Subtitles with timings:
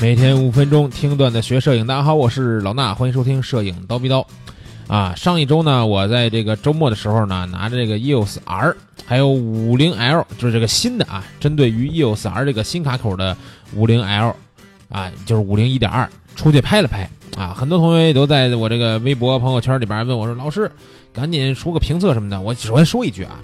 [0.00, 4.24] 每天五分钟听段子学摄影，大家好，我是老衲，欢迎收听摄影刀逼刀。
[4.86, 13.36] 啊，上一周呢，我在这个周末的时候呢，拿着这个 EOS R，还有五零 L，就是这个新的啊，针对于 EOS R 这个新卡口的
[13.74, 14.36] 五零 L，
[14.88, 17.10] 啊，就是五零一点二，出去拍了拍。
[17.36, 20.70] 啊，很多同学也都在我这个微博朋友圈里边问我说：“老师，
[21.12, 23.40] 赶紧出个评测什么的。”我首先说一句啊。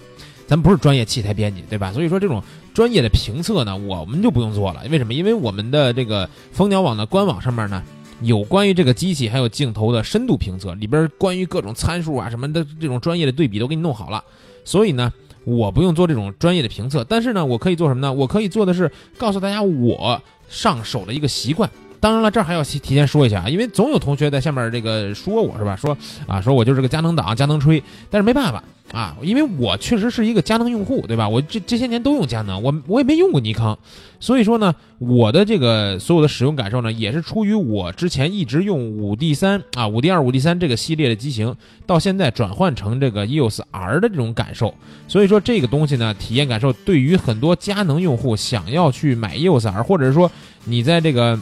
[0.46, 1.92] 咱不是专业器材编辑，对吧？
[1.92, 2.42] 所以说这种
[2.72, 4.82] 专业的评测呢，我们就不用做了。
[4.90, 5.14] 为什么？
[5.14, 7.82] 因为我们的这个蜂鸟网的官网上面呢，
[8.20, 14.22] 有关于这个机器还有镜头的深度评测，里边关于各种参数啊什么的这种专业的对比都给你弄好了。
[14.64, 15.12] 所以呢，
[15.44, 18.12] 我不用做这种专业的评测，但是呢，我可以做什么呢？
[18.12, 21.70] 我可以做的是告诉大家我上手的一个习惯。
[22.04, 25.74] 当然了，这儿还要提提前说一下啊，因为总有同学在下面这个说我是吧？
[25.74, 25.96] 说
[26.26, 28.62] 啊，说我就是个佳能党，佳能吹，但是没办法。
[28.92, 31.26] 啊，因为我确实是一个佳能用户，对吧？
[31.26, 33.76] 我这这些年都用佳能，我我也没用过尼康，
[34.20, 44.74] 所以说呢，我的这个所有的使用感受呢，也是出于我之前一直用五 D 三啊，五 D 二、五 D 三这个系列的机型，到现在转换成这个 EOS R 的这种感受。
[45.08, 50.30] 所以说这个东西呢，体验感受对于很多佳能用户想要去买 EOS R，或者是说
[50.64, 51.40] 你在这个。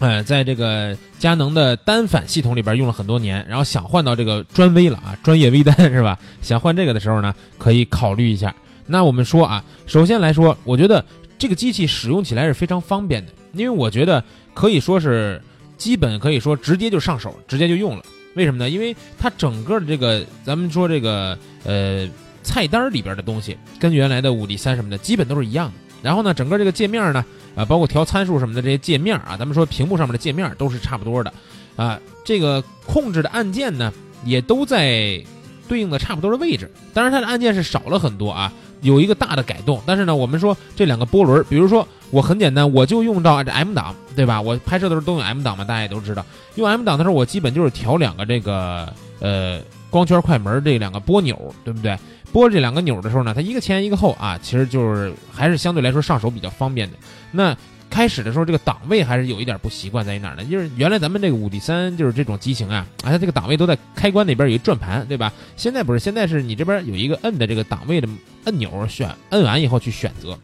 [0.00, 6.18] 呃，在这个佳能的单反系统里边用了很多年，然后想换到这个专微了啊，专业微单 是吧？
[6.42, 8.52] 想换这个的时候呢，可以考虑一下。
[8.86, 11.02] 那我们说啊，首先来说，我觉得
[11.38, 15.40] 这个机器使用起来是非常方便的，因为我觉得可以说是
[15.78, 18.04] 基本可以说直接就上手，直接就用了。
[18.34, 18.68] 为什么呢？
[18.68, 22.06] 因为它整个的这个咱们说这个呃
[22.42, 25.74] 菜单里边的东西，跟原来的五 D 三什么的基本都是一样的。
[26.02, 27.24] 然后呢，整个这个界面呢。
[27.54, 31.32] 啊，包括调参数什么的这些界面啊，咱们说屏幕上面的界面都是差不多的，
[31.76, 33.92] 啊，这个控制的按键呢
[34.24, 35.22] 也都在
[35.68, 36.70] 对应的差不多的位置。
[36.92, 38.52] 当然，它的按键是少了很多啊，
[38.82, 39.80] 有一个大的改动。
[39.86, 44.40] 但是呢，我们说这两个波轮，比如说我很简单，我就用到这 M 档，对吧？
[44.40, 46.24] 我拍摄的时候都用 M 档嘛，大家也都知道。
[46.56, 51.98] 用 M 档的时候，我基本就是调两个这个呃光圈快门这两个拨钮，对不对？
[52.34, 56.96] 拨这两个钮的时候呢，它一个前一个后啊，其实就是还是相对来说上手比较方便的。
[57.30, 57.56] 那
[57.88, 60.42] 开始的时候，这个档位还是有一点不习惯在于哪儿呢？
[60.42, 65.32] 就是原来咱们这个五 D 三就是这种机型啊，啊，它这个档位都在开关那边有一转盘，对吧？
[65.56, 68.08] 现在不是，现在是你这边有一个摁的这个档位的
[68.46, 70.36] 按钮，选摁完以后去选择，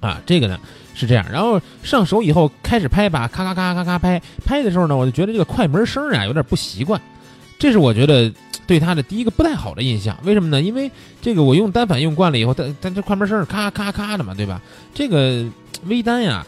[0.00, 0.58] 啊，这个呢
[0.94, 1.26] 是这样。
[1.30, 6.98] 然后上手以后开始拍吧，咔咔咔咔咔拍拍的时候呢，我就觉得这个快门声啊有点不习惯，
[7.58, 8.32] 这是我觉得。
[8.70, 10.62] 对它的第一个不太好的印象，为什么呢？
[10.62, 10.88] 因为
[11.20, 14.62] 这个我用单反用惯了以后，它它这快门声是咔咔咔的嘛，对吧？
[14.94, 15.44] 这个
[15.86, 16.46] 微单呀，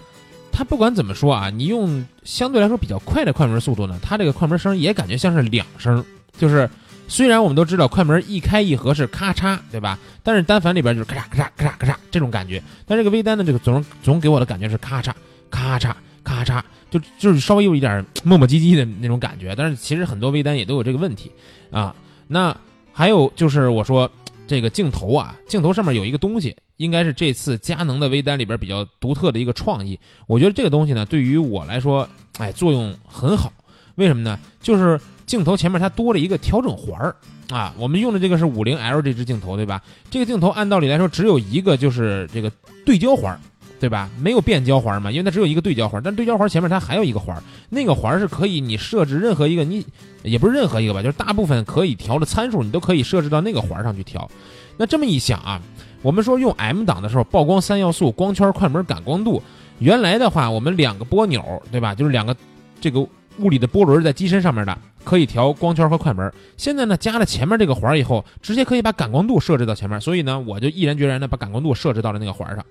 [0.52, 6.04] 它不管怎么说啊，你用相对来说比较快的快门速度呢，它这个快门声也感觉像是两声。
[6.38, 6.70] 就是
[7.08, 9.98] 虽然我们都知道快门一开一合是咔嚓，对吧？
[10.22, 15.10] 但是单反里边就是咔嚓咔嚓咔嚓咔嚓这种感觉，但这个微单的这个总总给我的感觉是咔嚓
[15.50, 19.56] 咔嚓咔嚓，就就是稍微有一点磨磨唧唧的那种感觉。
[19.56, 21.28] 但是其实很多微单也都有这个问题
[21.72, 21.92] 啊。
[22.32, 22.56] 那
[22.94, 24.10] 还有就是我说
[24.46, 30.00] 这个镜头啊，镜头上面有一个东西，应该是这次佳能的微单里边比较独特的一个创意。
[30.26, 33.52] 我觉得这个东西呢，对于我来说，哎，作用很好。
[33.96, 34.38] 为什么呢？
[34.62, 37.14] 就是镜头前面它多了一个调整环儿
[37.50, 37.74] 啊。
[37.76, 39.82] 我们用的这个是五零 L 这支镜头，对吧？
[40.10, 42.50] 这个镜头按道理来说只有一个，就是这个
[42.86, 43.38] 对焦环儿。
[43.82, 44.08] 对吧？
[44.16, 47.36] 没有变焦环嘛，因为它只有一个对焦环，但对焦环前面它还有一个环，
[47.68, 49.84] 那个环是可以你设置任何一个，你
[50.22, 54.30] 也不是任何一个吧，就是大部分可以调的参数，你都可以设置到那个环上去调。
[54.76, 55.60] 那这么一想啊，
[56.00, 59.42] 我们说用 M 档的时候，曝光三要素、光圈、快门、感光度，
[59.80, 61.92] 原来的话我们两个拨钮，对吧？
[61.92, 62.36] 就是两个
[62.80, 63.00] 这个
[63.38, 66.32] 物理的波轮在机身上面的，可以调光圈和快门。
[66.56, 72.64] 现在呢，加了前面这个环以后，直接可以把感光度设置到前面，所以呢，我就毅然决然的把感光度设置到了那个环上。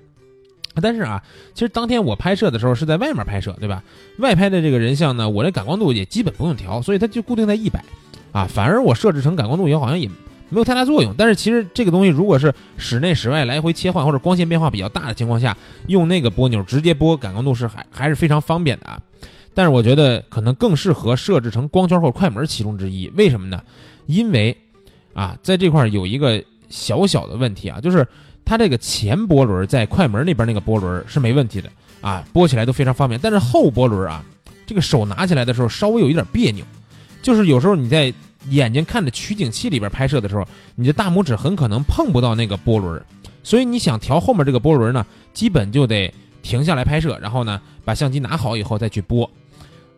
[0.81, 1.21] 但是啊，
[1.53, 3.83] 其实当天我拍摄的时候是在外面拍摄，对吧？
[4.19, 7.83] 外拍的这个人像呢，我这感光度也基本不用调，所以它就固定在一百，
[8.31, 11.13] 啊，反而我设置成感光度以后好像也没有太大作用。
[11.17, 19.01] 但是其实这个东西如果是室内室外来回切换或者光线变化比较大的情况下，用那个拨钮直接拨感光度是还还是非常方便的啊。
[19.53, 23.09] 但是我觉得可能更适合设置成光圈或者快门其中之一。
[23.17, 23.61] 为什么呢？
[24.05, 24.55] 因为
[25.13, 28.07] 啊，在这块有一个小小的问题啊，就是。
[28.43, 31.69] 它这个前波轮在快门那边那个波轮是没问题的
[32.01, 33.19] 啊，拨起来都非常方便。
[33.21, 34.23] 但是后波轮啊，
[34.65, 36.65] 这个手拿起来的时候稍微有一点别扭，
[37.21, 38.13] 就是有时候你在
[38.49, 40.45] 眼睛看着取景器里边拍摄的时候，
[40.75, 43.01] 你的大拇指很可能碰不到那个波轮，
[43.43, 46.11] 所以你想调后面这个波轮呢，基本就得
[46.41, 49.29] 停下来拍摄，然后呢把相机拿好以后再去拨，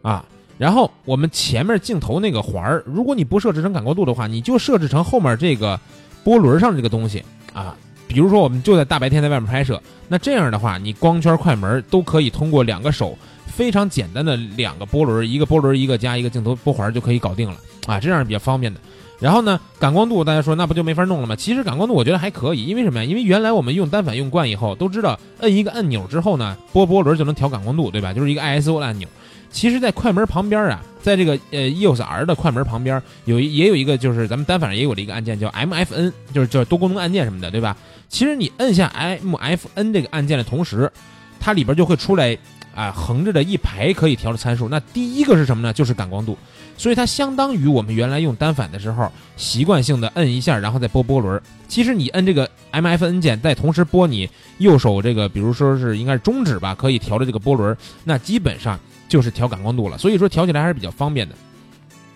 [0.01, 0.25] 啊，
[0.57, 5.79] 然后我们前面镜头那个环儿，如果你不设置成感光度的话，你就设置成后面这个
[6.23, 7.23] 波轮上这个东西
[7.53, 7.75] 啊。
[8.13, 13.17] 比如说我们就在大白天在外面拍摄，那这样的话，你光圈、快门都可以通过两个手
[13.47, 17.57] 非常简单的两个波轮，一个波轮一个加一个镜头拨环就可以搞定了
[17.87, 18.79] 啊，这样是比较方便的。
[19.19, 21.35] 然后呢，感光度大家说那不就没法弄了吗？
[21.35, 23.05] 其实感光度我觉得还可以，因为什么呀？
[23.05, 28.13] 因为原来我们用单反用惯以后，都知道摁一个按钮之后呢，拨波轮就能调感光度，对吧？
[28.13, 29.07] 就是一个 ISO 的按钮。
[29.49, 37.77] 其实，在快门旁边啊，在这个呃 EOS R 的快门旁边有也有一个，就是咱们单反上也有的一个按键叫 MFN，就是叫多功能按键什么的，对吧？
[38.13, 40.91] 其实你摁下 MFN 这个按键的同时，
[41.39, 42.37] 它里边就会出来
[42.75, 44.69] 啊横着的一排可以调的参数。
[44.69, 45.73] 那第一个是什么呢？
[45.73, 46.37] 就是感光度。
[46.77, 51.41] 所以它相当于我们原来用单反的时候习惯性的摁一下，然后再拨波轮。
[51.67, 59.97] 其实你摁这个 MFN 键，在同时拨你右手这个，比如说是应该是中指吧，可以调的这个波轮，那基本上就是调感光度了。
[59.97, 61.33] 所以说调起来还是比较方便的，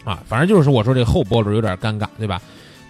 [0.04, 2.40] 啊，反正就是我说这个后波轮有点尴尬，对吧？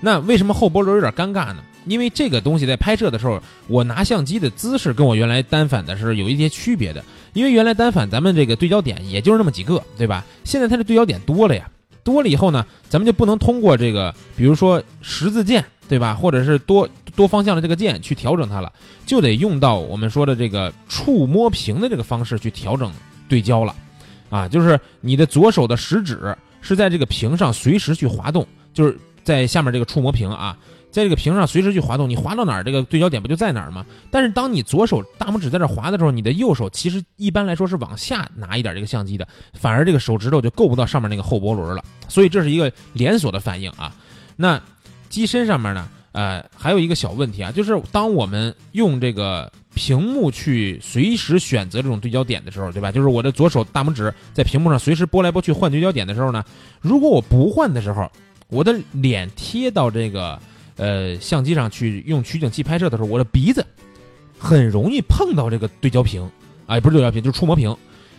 [0.01, 1.63] 那为什么后波轮有点尴尬呢？
[1.87, 7.03] 因为这个东西在拍摄的时候，我拿相机的姿势跟我原来单反的是有一些区别的。
[7.33, 10.25] 因为原来单反咱们这个对焦点也就是那么几个，对吧？
[10.43, 11.69] 现在它的对焦点多了呀，
[12.03, 16.15] 多了以后呢，咱们就不能通过这个，比如说十字键，对吧？
[16.15, 18.73] 或者是多多方向的这个键去调整它了，
[19.05, 22.91] 就得用到我们说的这个触摸屏的这个方式去调整
[23.29, 23.75] 对焦了。
[24.29, 30.57] 啊，就是你的左手的食指是在这个屏上随时去滑动，就是在下面这个触摸屏啊。
[30.97, 33.85] 在这个屏上随时去滑动，你滑到哪儿，这个对焦点不就在哪儿吗？
[34.09, 41.83] 但是当你左手大拇指在这滑的时候，你的右手其实一般来说是往下拿一点这个相机的，反而这个手指头就够不到上面那个后波轮了。
[42.07, 43.95] 所以这是一个连锁的反应啊。
[44.35, 44.59] 那
[45.07, 52.91] 机身上面呢，呃，还有一个小问题啊，就是当我们用这个屏幕去随时选择这种对焦点的时候，对吧？
[52.91, 56.43] 就是我的左手大拇指在屏幕上随时拨来拨去换对焦点的时候呢，
[56.81, 58.11] 如果我不换的时候，
[58.47, 60.41] 我的脸贴到这个。
[60.77, 63.65] 呃，相机上去用取景器拍摄的时候，我的鼻子
[64.37, 66.21] 很容易碰到这个对焦屏，
[66.67, 67.75] 啊，不是对焦屏，就是触摸屏，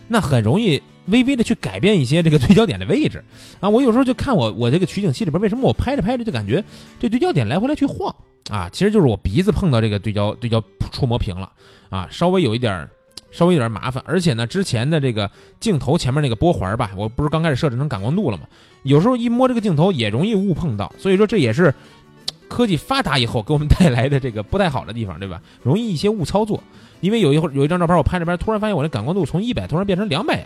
[0.07, 3.23] 那很容易微微的去改变一些这个对焦点的位置
[3.61, 3.69] 啊。
[3.69, 6.61] 我有时候就看我 我这个取景器里边，为什么我拍着拍着就感觉
[6.99, 8.13] 这对焦点来回来去晃
[8.49, 8.69] 啊？
[8.73, 10.61] 其实就是我鼻子碰到这个对焦对焦
[10.91, 11.49] 触摸屏了
[11.89, 12.85] 啊，稍微有一点
[13.31, 14.03] 稍微有点麻烦。
[14.05, 18.43] 而且呢，之前的这个镜头前面那个拨环吧，我不是刚开始设置成感光度了吗？
[18.83, 21.73] 有时候一摸这个镜头也容易误碰到，所以说这也是。
[22.49, 25.41] 科技发达以后给我们带来的这个不太好的地方，对吧？
[25.63, 26.61] 容易一些误操作。
[26.99, 30.45] 因为有一会儿有一张照片我拍着拍，突然发现我的感光度从一百突然变成两百。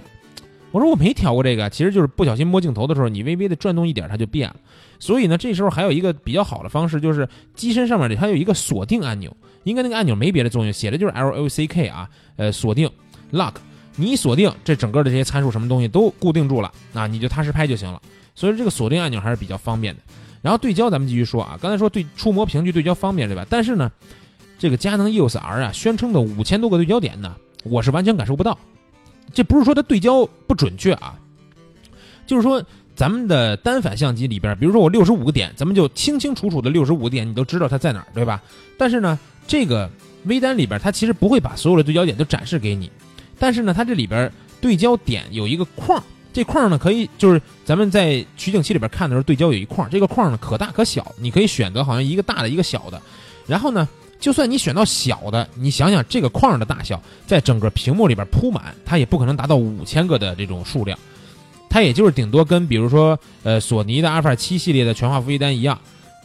[0.72, 4.56] 我说我没调过这个，其实就是不小心摸镜头的时候，你微微的转动一点，它就变了。
[5.00, 12.90] 所以呢，这时候还有一个比较好的方式，就是机身上面的它有一个锁定按钮，应该那个按钮没别的作用，写的就是 L O C K 啊，呃，锁定
[13.32, 13.54] lock。
[13.96, 18.02] 你锁定这整个的这些参数什么东西都固定住了，那你就踏实拍就行了。
[18.34, 20.02] 所以这个锁定按钮还是比较方便的。
[20.44, 21.58] 然后对焦，咱们继续说啊。
[21.60, 23.44] 刚才说对触摸屏去对焦方便，对吧？
[23.50, 23.92] 但是呢，
[24.60, 28.56] 这个佳能 EOS R 啊，宣称的五千多个对焦点呢，我是完全感受不到。
[29.34, 31.18] 这不是说它对焦不准确啊，
[32.28, 32.62] 就是说
[32.94, 38.44] 咱们的单反相机里边，比如说我六十五个点，咱们就清清楚楚的六十五个点，你都知道它在哪儿，对吧？
[38.78, 39.18] 但是呢，
[39.48, 39.90] 这个
[40.26, 42.92] 微单里边，它其实不会把所有的对焦点都展示给你，
[43.40, 44.30] 但是呢，它这里边
[44.60, 46.04] 对焦点有一个框。
[46.34, 53.00] 这框呢，可以就是咱们在取景器里边看的时候，对焦有一框，这个框呢可大可小，你可以选择好像一个大的，一个小的。
[53.46, 53.88] 然后呢，
[54.20, 60.98] 就算你选到小的，你想想这个框的大小，在整个屏幕里边铺满，它也不可能达到五千个的这种数量，
[61.70, 65.80] 它也就是顶多跟比如说呃索尼的阿尔法七系列的全画幅微单一样，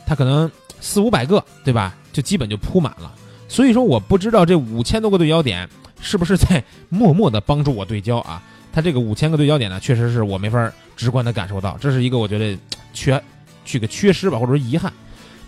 [0.07, 0.51] 它可能
[0.81, 1.95] 四五百个，对吧？
[2.13, 3.13] 就基本就铺满了。
[3.47, 5.69] 所以说，我不知道这五千多个对焦点
[6.01, 8.43] 是不是在 默默的帮助我对焦啊？
[8.73, 12.57] 它这个五千个对焦点呢，确实是我没法直观的感受到，这是一个我觉得
[12.93, 13.21] 缺，
[13.65, 14.93] 去个缺失吧，或者说遗憾。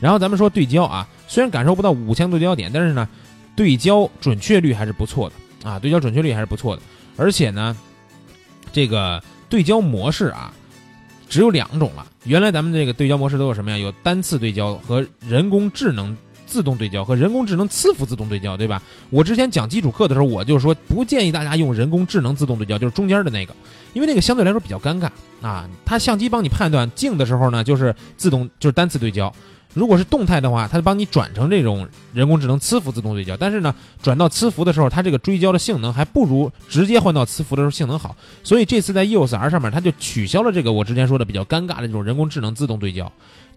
[0.00, 3.08] 然后咱们说对焦啊，虽然感受不到五千对焦点，但是呢，
[3.54, 6.82] 对焦准确率还是不错的啊，对焦准确率还是不错的。
[7.16, 7.76] 而且呢，
[8.72, 10.52] 这个对焦模式啊，
[11.28, 12.06] 只有两种了。
[12.24, 13.78] 原来咱们这个对焦模式都有什么呀？
[13.78, 16.16] 有单次对焦和人工智能。
[16.50, 18.82] 自动对焦和人工智能磁浮自动对焦，对吧？
[19.08, 23.54] 我之前讲基础课的时候，我就说不建议大家用人工智能自动对焦，就是中间的那个，
[23.94, 25.08] 因为那个相对来说比较尴尬
[25.40, 25.66] 啊。
[25.86, 29.32] 它相机帮你判断静的时候呢，就是自动就是单次对焦；
[29.72, 33.36] 如果是动态的话，它就帮你转成这种人工智能磁浮自动对焦。
[33.36, 38.16] 但是呢，转到磁浮的时候，它这个追焦的性能还不如直接换到磁浮的时候性能好。
[38.42, 43.10] 所以这次在 EOS R 上面，它就取消了这个我之前说的比较尴尬的这种人工智能自动对焦。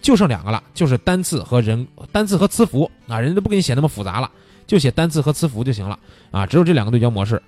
[0.04, 4.30] 就剩两个了，就是单次和人单次和磁浮啊，人家都不给你写那么复杂了，
[4.68, 5.98] 就写单次和磁浮就行了
[6.30, 7.42] 啊，只有这两个对焦模式。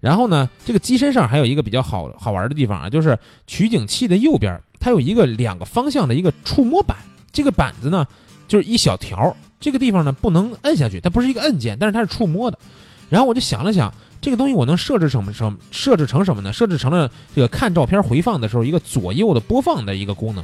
[0.00, 3.16] 然后呢，这个机身上还有一个比较好好玩的地方啊，就是
[3.46, 6.98] 取景器的右边它有一个两个方向的一个触摸板，
[7.32, 8.04] 这个板子呢
[8.48, 12.58] 就是一小条这个地方呢不能摁下去，它不是一个按键，但是它是触摸的。
[13.12, 13.92] 然后我就想了想，
[14.22, 15.58] 这个东西我能设置成什么？
[15.70, 16.50] 设置成什么呢？
[16.50, 20.42] 设置成了这个看照片回放的时候一个左右的播放的一个功能。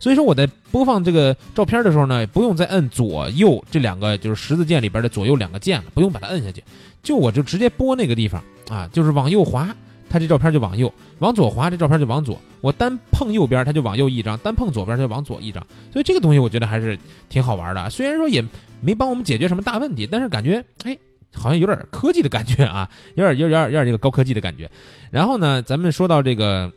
[0.00, 6.60] 所以说我在播放这个照片的时候呢，不用再摁左右这两个就是十字键里边的左右两个键了，不用把它摁下去，
[7.04, 9.72] 就我就直接播那个地方啊，就是往右滑。
[10.10, 12.40] 它这照片就往右，往左滑，这照片就往左。
[12.62, 15.62] 我单碰右边，它就往右一张；单碰左边，它就往左一张。
[15.92, 16.98] 所以这个东西我觉得还是
[17.28, 17.90] 挺好玩的。
[17.90, 18.42] 虽然说也
[18.80, 20.96] 没帮我们解决什么大问题，但是感觉哎，
[21.34, 24.70] 好像有点科技的感觉啊， 有点有点有点这个高科技的感觉。
[25.10, 26.72] 然后呢，咱们说到这个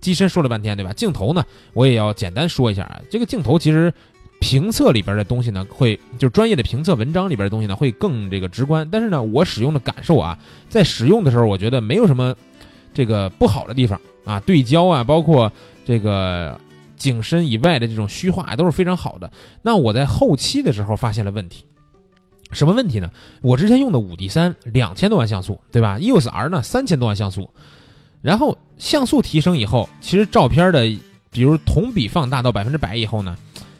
[0.00, 0.92] 机身说了半天，对吧？
[0.92, 3.00] 镜头呢，我也要简单说一下啊。
[3.10, 3.92] 这个镜头其实
[4.40, 8.88] 评测里边的东西呢，会就是专业的评测文章里边的东西呢，会更这个直观。
[8.90, 10.38] 但是呢，我使用的感受啊，
[10.68, 12.34] 在使用的时候，我觉得没有什么。
[12.94, 15.52] 这个不好的地方啊，对焦啊，包括
[15.84, 16.58] 这个
[16.96, 19.30] 景深以外的这种虚化都是非常好的。
[19.60, 21.62] 那我在后期的时候发现了问题，
[22.52, 23.10] 什么问题呢？
[23.42, 27.50] 我之前用的五 D 三两千多万像素，对吧？EOS R 呢三千多万像素，
[28.22, 30.86] 然后像素提升以后，其实照片的，
[31.30, 33.36] 比如同比放大到百分之百以后呢，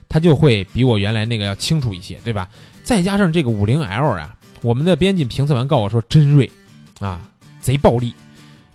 [0.09, 2.49] 它就会比我原来那个要清楚一些，对吧？
[2.83, 6.51] 再加上这个五零 L 啊，我们的编辑评测完告诉我说真锐，
[7.01, 7.21] 啊，
[7.61, 8.13] 贼暴力。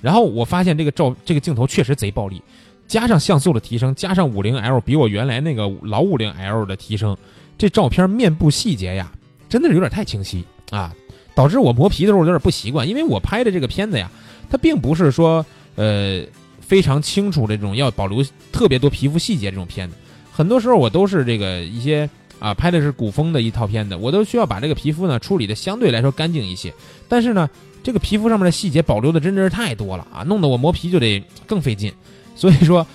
[0.01, 2.41] 然后我发现这个照这个镜头确实贼暴力，
[2.87, 7.15] 加上像素的提升，加上五零 L 比我原来那个老五零 L 的提升，
[7.57, 9.11] 这照片面部细节呀，
[9.51, 10.95] 真的是有点太清晰啊，
[11.35, 14.09] 导致我磨皮的时候有点不习惯，因为我拍的这个片子呀，
[14.49, 16.23] 它并不是说呃
[16.59, 19.95] 非常清楚这种要保留特别多皮肤细节这种片子，
[20.31, 26.73] 很多时候我都是这个一些啊拍的是古风的一套片子，我都需要把这个皮肤呢处理的相对来说干净一些，
[27.07, 27.49] 但是呢。
[27.83, 31.91] 这个皮肤上面的细节保留的真的是太多了啊，弄得我磨皮就得更费劲。
[32.35, 32.85] 所以说，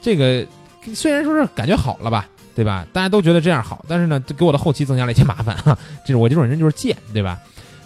[0.00, 0.46] 这个
[0.94, 2.84] 虽然说是感觉好了吧，对吧？
[2.92, 5.78] 大家都觉得这样好，但是呢，给我的后期增加了一些麻烦哈。
[6.04, 7.38] 就是我这种人就是贱，对吧？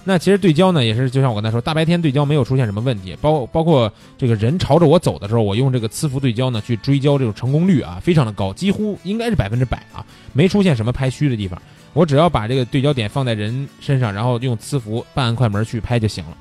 [0.05, 10.03] 那其实对焦呢，也是就像我刚才说，大白天对焦没有出现什么问题，包包括这个人朝着我走的时候，我用这个磁浮对焦呢去追焦，这种成功率啊非常的高，几乎应该是百分之百啊，
[10.33, 11.61] 没出现什么拍虚的地方。
[11.93, 16.37] 我只要把这个对焦点放在人身上，然后用磁浮半按快门去拍就行了，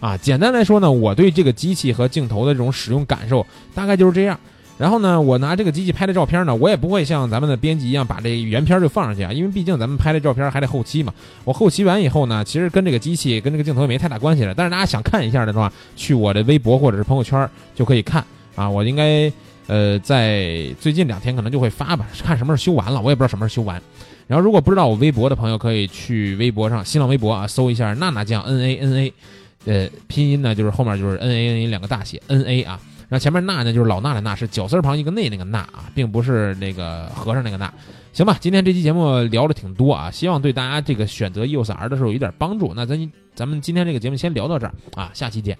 [0.00, 4.36] 啊，简单来说呢，我对这个机器和镜头的这种使用感受大概就是这样。
[4.78, 11.12] 然后呢，我拿这个机器拍的照片呢，我也不会像咱们的编辑一样把这原片就放上去啊，因为毕竟咱们拍的照片还得后期嘛。
[11.44, 14.54] 我后期完以后呢，其实跟这个机器跟这个镜头也没太大关系了。
[14.54, 18.22] 但是大家想看一下的话，去我的微博或者是朋友圈就可以看
[18.54, 18.68] 啊。
[18.68, 19.32] 我应该
[19.66, 23.80] 呃在最近两天可能就会发吧，看什么时候修完了，我也不知道什么时候修完。
[24.26, 29.12] 然后，如果不知道我微博的朋友，可以去微博上、新浪微博啊，搜一下“娜娜酱 N A N A”，
[29.66, 37.72] 呃，拼音呢就是后面就是 N A N A 两个大写 N A 啊，然后前面“那”呢就是老衲的“衲”，是绞丝旁一个“内”那个“那”啊，并不是那个和尚那个“那”。
[38.12, 42.72] 行吧，今天这期节目聊的挺多啊，希望对大家这个选择 EOS R 的时候有点帮助。
[42.74, 45.56] 那咱咱们今天这个节目先聊到这儿啊，下期见。